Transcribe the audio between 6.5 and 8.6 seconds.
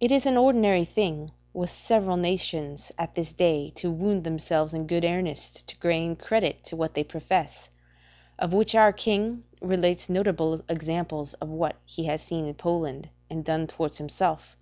to what they profess; of